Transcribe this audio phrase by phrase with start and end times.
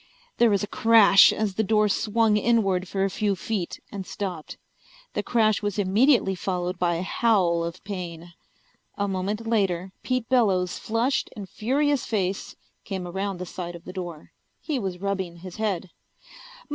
[0.39, 4.57] There was a crash as the door swung inward for a few feet and stopped.
[5.13, 8.33] The crash was immediately followed by a howl of pain.
[8.97, 13.93] A moment later Pete Bellows' flushed and furious face came around the side of the
[13.93, 14.31] door.
[14.59, 15.91] He was rubbing his head.